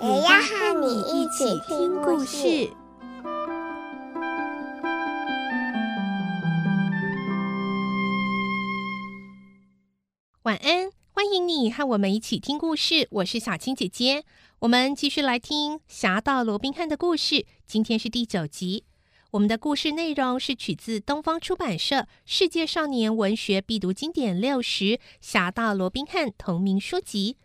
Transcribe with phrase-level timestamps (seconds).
[0.00, 2.70] 也要和你一起听故事。
[10.42, 10.90] 晚安。
[11.10, 14.22] 欢迎你和我们一起听故事，我是小青姐姐。
[14.60, 18.84] 我们继续来听《侠盗罗宾汉》的故事，今天是第九集。
[19.32, 24.84] 我们的故事内容是取自东方出版社《世界少年文学必读经典六十·
[25.20, 27.36] 侠盗罗宾汉》同名书籍。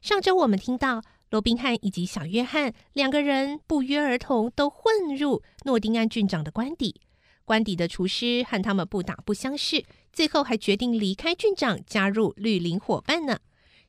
[0.00, 7.00] 上周我们听到罗宾汉以及小约翰两个人不约而同都混入诺丁汉郡长的官邸。
[7.44, 13.38] 官邸的厨师和他们不打不相识，最后还决定离开郡长，加入绿林伙伴呢。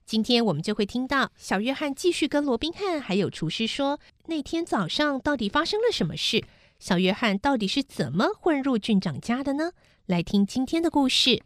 [0.06, 6.44] 今天我们就会听到小约翰继续跟罗宾汉还有厨师说，那天早上到底发生了什么事？
[6.78, 9.72] 小约翰到底是怎么混入郡长家的呢？
[10.06, 11.30] 来听今天的故事，《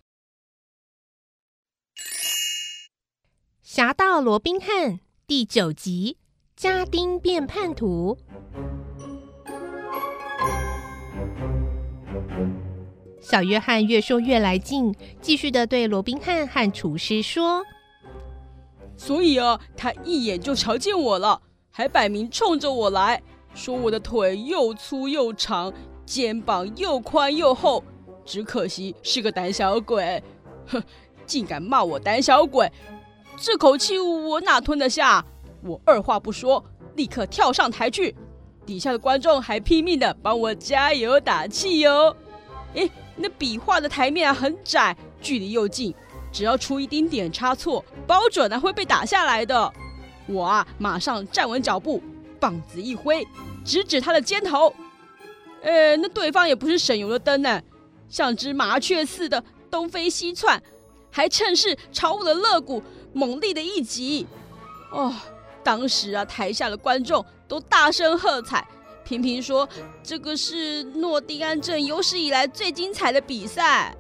[3.61, 4.93] 侠盗罗宾汉》
[5.27, 6.17] 第九集：
[6.55, 8.15] 家丁变叛徒。
[13.19, 17.63] 小约翰越说越来劲，继续的对罗宾汉和厨师说
[18.95, 23.19] ：“所以啊，他一眼就瞧见我了，还摆明冲着我来
[23.55, 25.73] 说我的腿又粗又长，
[26.05, 27.83] 肩膀又宽又厚，
[28.23, 30.21] 只可惜是个胆小鬼。
[30.67, 30.83] 哼，
[31.25, 32.71] 竟敢骂我胆小鬼，
[33.38, 35.23] 这口气我哪吞得下？
[35.64, 36.64] 我二话不说，
[36.95, 38.16] 立刻跳上台去。
[38.66, 42.16] 底下的观众还拼命的帮我加油打气哟。
[42.73, 45.95] 诶。”那笔画的台面啊很窄，距离又近，
[46.34, 49.72] 只要出一丁点差错，包准啊会被打下来的。
[50.28, 52.03] 我啊马上站稳脚步，
[52.41, 53.25] 棒子一挥，
[53.63, 54.75] 直指他的肩头。
[55.62, 57.62] 呃，那对方也不是省油的灯呢，
[58.09, 59.41] 像只麻雀似的
[59.72, 60.62] 东飞西窜，
[61.09, 62.84] 还趁势朝我的肋骨
[63.15, 64.27] 猛力的一击。
[64.91, 65.13] 哦，
[65.63, 68.67] 当时啊台下的观众都大声喝彩。
[69.05, 69.67] 频频说
[70.03, 73.95] ：“这个是诺丁汉镇有史以来最精彩的比赛。”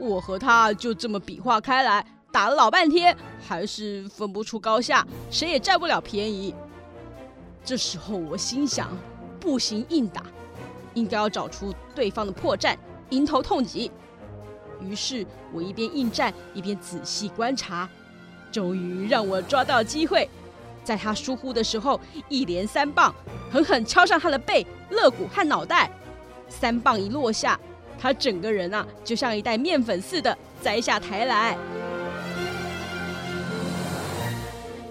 [0.00, 3.16] 我和他就这么比划开来，打了老半天，
[3.46, 6.52] 还是分不出高下，谁也占不了便宜。
[7.64, 8.88] 这时候我心想，
[9.38, 10.24] 不行硬打，
[10.94, 12.74] 应该要找出对方的破绽，
[13.10, 13.92] 迎头痛击。
[14.80, 17.88] 于是我一边应战，一边仔细观察，
[18.52, 20.28] 终于让我抓到机会。
[20.84, 23.14] 在他疏忽的时候，一连三棒
[23.50, 25.90] 狠狠敲上他的背、肋骨和脑袋。
[26.48, 27.58] 三棒一落下，
[27.98, 31.56] 他整个人啊，就像一袋面粉似的栽下台来。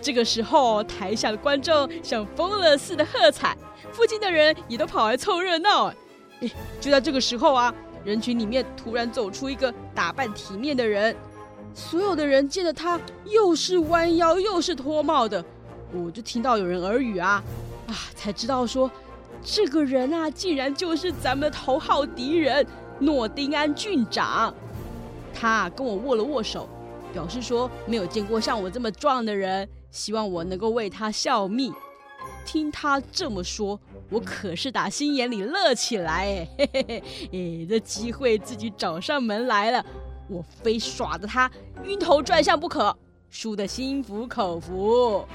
[0.01, 3.55] 这个时候，台下的观众像疯了似的喝彩，
[3.91, 5.93] 附近的人也都跑来凑热闹。
[6.39, 6.49] 哎，
[6.79, 7.71] 就在这个时候啊，
[8.03, 11.15] 人群里面突然走出一个打扮体面的人，
[11.73, 15.43] 所有的人见着他，又是弯腰又是脱帽的。
[15.93, 17.43] 我就听到有人耳语啊，
[17.87, 18.89] 啊，才知道说，
[19.43, 22.65] 这个人啊，竟然就是咱们的头号敌人
[22.99, 24.53] 诺丁安郡长。
[25.33, 26.69] 他跟我握了握手，
[27.13, 31.73] 表示说没有见过像我这么壮的人，希望我能够为他效命。
[32.45, 33.79] 听他这么说，
[34.09, 39.83] 我可是打心眼里乐起来，嘿嘿嘿，哎，这机会自己找上门来了，
[40.31, 41.51] 我非耍得他
[41.83, 42.97] 晕头转向不可。
[43.29, 45.25] 输得心服口服，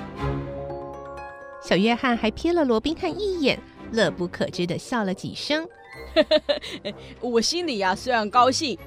[1.62, 3.59] 小约翰还瞥了罗宾汉一眼，
[3.91, 5.67] 乐不可支地笑了几声。
[7.21, 8.79] 我心里呀、啊、虽然高兴，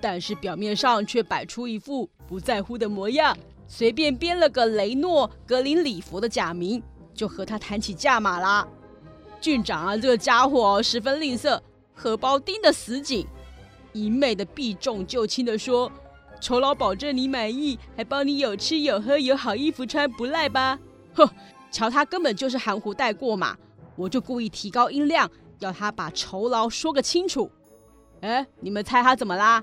[0.00, 3.38] 但是表面上却摆出一副不在乎的模样，
[3.68, 6.82] 随便编了个雷诺·格林里弗的假名，
[7.14, 8.66] 就和他谈起价码啦。
[9.40, 11.60] 郡长啊，这个家伙十分吝啬，
[11.94, 13.24] 荷包盯得死紧，
[13.92, 15.90] 一昧的避重就轻地说。
[16.40, 20.78] 酬劳保证你满意，还帮你有吃有喝有好衣服穿，不赖吧？
[21.12, 21.28] 哼，
[21.70, 23.54] 瞧他根本就是含糊带过嘛！
[23.94, 27.50] 我就故意提高音量，要他把酬劳说个清楚。
[28.22, 29.62] 哎，你们猜他怎么啦？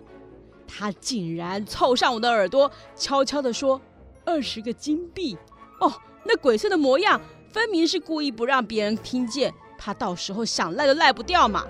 [0.67, 3.81] 他竟然凑上我的耳朵，悄悄地说
[4.23, 5.35] ：“二十个金币。”
[5.81, 5.91] 哦，
[6.23, 7.19] 那鬼祟的模样，
[7.51, 11.65] 分明是故意不让别人听见，怕到时候想赖都赖不掉嘛。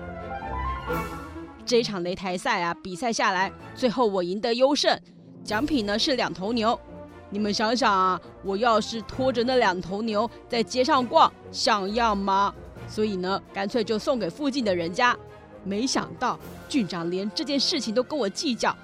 [1.68, 4.98] 这一场擂台赛啊，比赛下来，最后我赢得优胜，
[5.44, 6.80] 奖品呢是两头牛。
[7.28, 12.54] 你们想想啊，我要是拖着那两头牛在街上逛，像样吗？
[12.88, 15.14] 所以呢，干脆就送给附近的人家。
[15.62, 16.38] 没想到
[16.70, 18.74] 郡长连这件事情都跟我计较，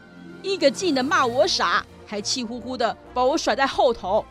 [0.42, 4.22] 一个劲的骂我傻，还气呼呼的把我甩在后头。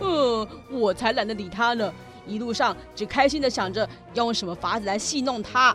[0.00, 1.90] 嗯，我才懒得理他呢，
[2.26, 5.74] 一路上只开心的想着要用什么法子来戏弄他，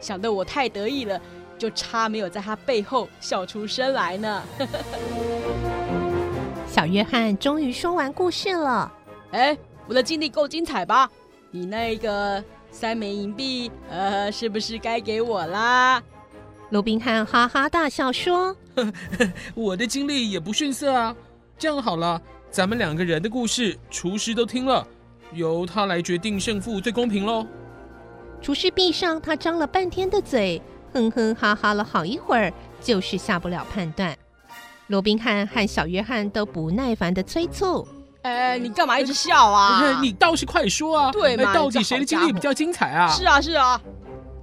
[0.00, 1.20] 想得我太得意了，
[1.60, 4.42] 就差没有在他背后笑出声来呢。
[6.66, 8.90] 小约翰终于说完故事了。
[9.32, 11.10] 哎，我的经历够精彩吧？
[11.50, 16.02] 你那个三枚银币，呃，是不是该给我啦？
[16.70, 18.56] 罗宾汉哈哈大笑说
[19.54, 21.14] ：“我的经历也不逊色啊。
[21.58, 22.18] 这样好了，
[22.50, 24.86] 咱们两个人的故事，厨师都听了，
[25.34, 27.46] 由他来决定胜负最公平喽。”
[28.40, 30.62] 厨师闭上他张了半天的嘴，
[30.92, 34.16] 哼哼哈哈了好一会儿，就是下不了判断。
[34.88, 37.86] 罗宾汉和小约翰都不耐烦的催促
[38.22, 39.98] ：“哎，你干嘛一直笑啊？
[40.02, 41.12] 你倒是快说啊！
[41.12, 43.08] 对嘛，到底谁的经历比较精彩啊？
[43.08, 43.80] 是啊，是啊。”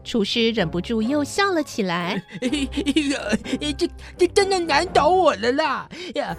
[0.08, 2.24] 厨师忍不住又笑了起来。
[3.78, 5.90] 这这真的难倒我了啦！
[6.16, 6.36] 呀，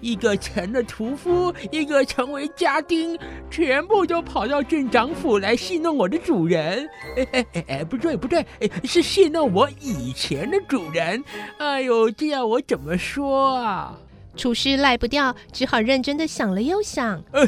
[0.00, 3.18] 一个成了屠夫，一个成为家丁，
[3.50, 6.88] 全部都跑到郡长府来戏弄我的主人。
[7.16, 8.46] 哎哎哎，不对不对，
[8.84, 11.22] 是戏弄我以前的主人。
[11.58, 13.98] 哎呦，这要我怎么说啊？
[14.36, 17.20] 厨师赖不掉，只好认真的想了又想。
[17.32, 17.44] 呃，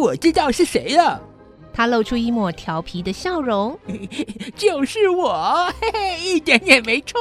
[0.00, 1.22] 我知道是谁了。
[1.72, 3.78] 他露出一抹调皮的笑容，
[4.56, 7.20] 就是我，嘿嘿，一点也没错。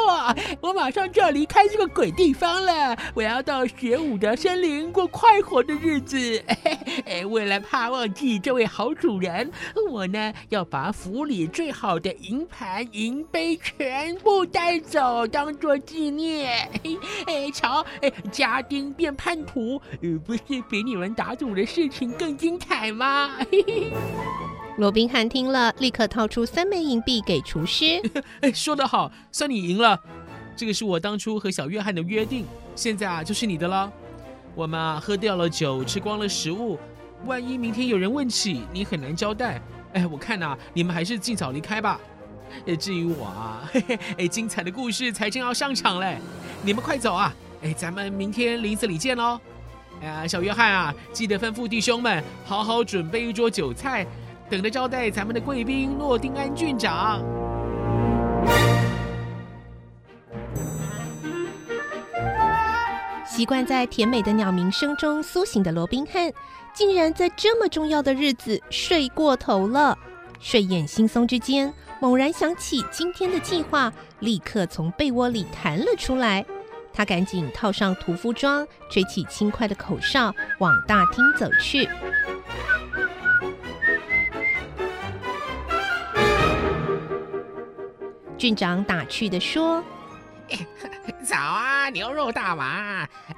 [0.59, 6.17] 我马上就要离开这个鬼地方了，我要到雪伍德森林过快活的日子。
[6.63, 9.51] 嘿嘿，为了怕忘记这位好主人，
[9.89, 16.69] 我呢要把府里最好的银盘、银杯全部带走，当做纪念。
[16.83, 17.85] 嘿嘿，瞧，
[18.31, 19.81] 家丁变叛徒，
[20.25, 23.31] 不是比你们打赌的事情更精彩吗？
[23.51, 23.91] 嘿嘿。
[24.79, 28.01] 罗宾汉听了，立刻掏出三枚银币给厨师。
[28.39, 29.99] 哎，说得好，算你赢了。
[30.55, 32.45] 这个是我当初和小约翰的约定，
[32.77, 33.91] 现在啊就是你的了。
[34.55, 36.79] 我们啊喝掉了酒，吃光了食物，
[37.25, 39.61] 万一明天有人问起，你很难交代。
[39.91, 41.99] 哎，我看呐、你们还是尽早离开吧。
[42.65, 46.17] 哎，至于我啊，嘿 嘿，哎，精彩的故事才正要上场嘞，
[46.63, 47.35] 你们快走啊！
[47.63, 49.37] 哎，咱们明天林子里见喽。
[50.01, 54.07] 哎呀，小约翰啊，记得吩咐弟兄们好好准备一桌酒菜。
[54.49, 57.23] 等着招待咱们的贵宾诺丁安郡长。
[63.25, 66.33] 习惯在甜美的鸟鸣声中苏醒的罗宾汉，
[66.73, 69.97] 竟然在这么重要的日子睡过头了。
[70.39, 76.43] 睡眼惺忪之间，猛然想起今天的计划，立刻从被窝里弹了出来。
[76.91, 81.87] 他赶紧套上屠夫装，吹起轻快的口哨，往大厅走去。
[88.39, 89.83] 郡长打趣地说
[91.27, 92.65] ：“早啊，牛肉大王！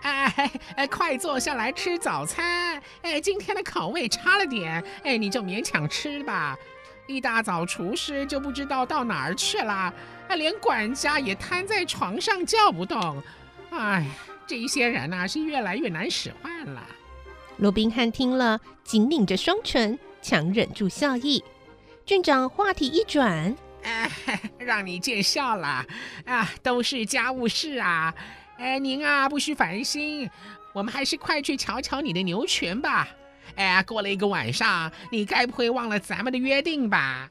[0.03, 2.79] 哎，哎，快坐下来吃早餐。
[3.01, 6.55] 哎，今天的口味差了点，哎，你就勉强吃吧。
[7.07, 9.91] 一大早，厨师就不知道到哪儿去了，
[10.35, 13.23] 连管家也瘫在床上叫不动。
[13.71, 14.05] 哎，
[14.45, 16.79] 这一些人呐，是越来越难使唤了。”
[17.57, 21.43] 罗宾汉听了，紧抿着双唇，强忍住笑意。
[22.05, 23.55] 郡长话题一转。
[23.83, 24.09] 哎，
[24.59, 25.85] 让你见笑了
[26.25, 26.49] 啊！
[26.61, 28.13] 都是家务事啊！
[28.57, 30.29] 哎，您啊，不需烦心，
[30.73, 33.07] 我们还是快去瞧瞧你的牛群吧。
[33.55, 37.29] 哎，过了一个晚上，你该不会忘了咱们的约定吧？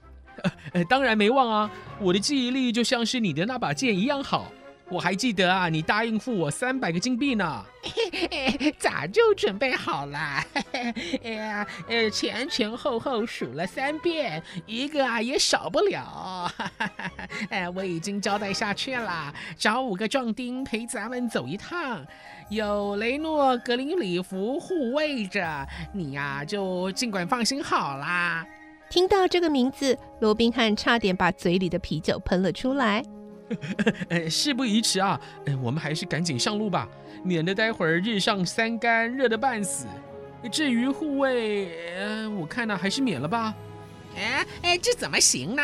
[0.73, 1.71] 呃，当然没忘啊！
[1.99, 4.51] 我的记忆力就像是你的那把剑一样好。
[4.91, 7.65] 我还记得啊，你答应付我三百个金币呢。
[8.77, 10.19] 早就准备好了。
[11.23, 16.53] 哎呀，呃，前前后后数了三遍，一个啊也少不了。
[17.51, 22.05] 哎，我已经交代下去了，找五个壮丁陪咱们走一趟，
[22.51, 28.45] 有雷诺格林里服护卫着，你呀就尽管放心好啦。
[28.91, 33.03] 听到这个名字，罗宾汉差点把嘴里的啤酒喷了出来。
[34.09, 35.21] 呃， 事不宜迟啊，
[35.63, 36.89] 我们还是赶紧上路吧，
[37.25, 39.87] 免得待会儿日上三竿，热得半死。
[40.51, 43.55] 至于护卫，呃，我看呢还是免了吧。
[44.17, 45.63] 哎哎，这怎么行呢？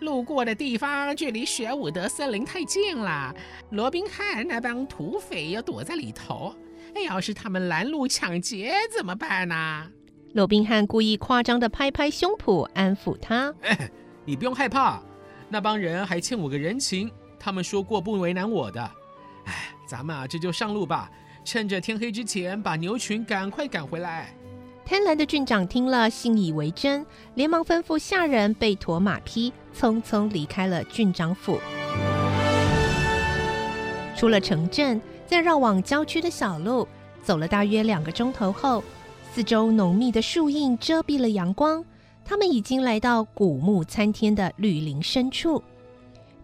[0.00, 3.34] 路过的地方距离雪伍德森林太近了，
[3.70, 6.54] 罗宾汉那帮土匪要躲在里头，
[6.94, 9.86] 哎，要是他们拦路抢劫怎么办呢？
[10.32, 13.90] 罗宾汉故意夸张地拍拍胸脯安抚他：“哎，
[14.24, 15.02] 你不用害怕。”
[15.52, 18.80] 那帮人还欠我个人情，他们说过不为难我的。
[19.46, 21.10] 哎，咱们啊，这就上路吧。
[21.44, 24.32] 趁着天黑之前把牛群赶快赶回来。
[24.84, 27.04] 贪婪的郡长听了，信以为真，
[27.34, 31.58] 连忙吩咐下人备驮马匹，匆匆离开了郡长府。
[34.16, 36.86] 出了城镇，再绕往郊区的小路，
[37.22, 38.84] 走了大约两个钟头后，
[39.32, 41.84] 四周浓密的树荫遮蔽了阳光，
[42.24, 45.62] 他们已经来到古木参天的绿林深处。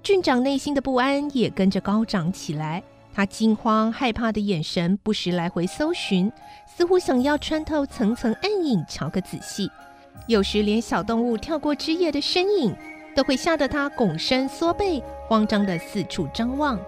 [0.03, 2.83] 郡长内心的不安也跟着高涨起来。
[3.15, 6.31] 他惊慌害怕的眼神不时来回搜寻，
[6.67, 9.71] 似乎想要穿透层层暗影，瞧个仔细。
[10.27, 12.77] 有时连小动物跳过枝叶的身影，
[13.15, 16.79] 都会吓得他拱身缩背，慌张的四处张望。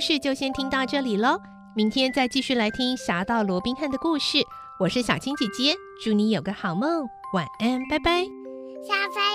[0.00, 1.38] 故事就先听到这里喽，
[1.76, 4.38] 明天再继续来听《侠盗罗宾汉》的故事。
[4.78, 8.24] 我是小青姐姐，祝你有个好梦，晚安，拜拜。
[8.82, 9.29] 小飞。